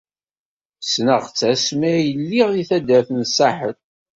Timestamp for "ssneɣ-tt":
0.83-1.41